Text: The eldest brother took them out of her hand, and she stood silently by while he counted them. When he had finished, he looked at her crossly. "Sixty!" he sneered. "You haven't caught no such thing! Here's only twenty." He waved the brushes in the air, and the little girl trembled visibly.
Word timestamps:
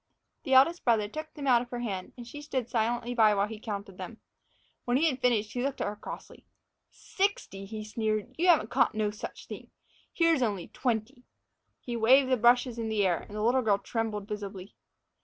The 0.45 0.55
eldest 0.55 0.83
brother 0.83 1.07
took 1.07 1.31
them 1.35 1.45
out 1.45 1.61
of 1.61 1.69
her 1.69 1.81
hand, 1.81 2.13
and 2.17 2.25
she 2.25 2.41
stood 2.41 2.67
silently 2.67 3.13
by 3.13 3.35
while 3.35 3.45
he 3.45 3.59
counted 3.59 3.99
them. 3.99 4.19
When 4.83 4.97
he 4.97 5.07
had 5.07 5.21
finished, 5.21 5.53
he 5.53 5.61
looked 5.61 5.79
at 5.79 5.85
her 5.85 5.95
crossly. 5.95 6.43
"Sixty!" 6.89 7.65
he 7.65 7.83
sneered. 7.83 8.33
"You 8.35 8.47
haven't 8.47 8.71
caught 8.71 8.95
no 8.95 9.11
such 9.11 9.45
thing! 9.45 9.69
Here's 10.11 10.41
only 10.41 10.69
twenty." 10.69 11.21
He 11.81 11.95
waved 11.95 12.31
the 12.31 12.37
brushes 12.37 12.79
in 12.79 12.89
the 12.89 13.05
air, 13.05 13.19
and 13.19 13.35
the 13.35 13.43
little 13.43 13.61
girl 13.61 13.77
trembled 13.77 14.27
visibly. 14.27 14.73